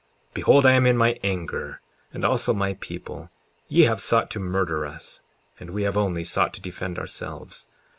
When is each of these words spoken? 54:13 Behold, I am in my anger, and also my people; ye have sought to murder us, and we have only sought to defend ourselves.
54:13 0.29 0.33
Behold, 0.33 0.65
I 0.65 0.71
am 0.71 0.87
in 0.87 0.97
my 0.97 1.19
anger, 1.23 1.79
and 2.11 2.25
also 2.25 2.55
my 2.55 2.73
people; 2.79 3.29
ye 3.67 3.83
have 3.83 4.01
sought 4.01 4.31
to 4.31 4.39
murder 4.39 4.83
us, 4.83 5.21
and 5.59 5.69
we 5.69 5.83
have 5.83 5.95
only 5.95 6.23
sought 6.23 6.55
to 6.55 6.59
defend 6.59 6.97
ourselves. 6.97 7.67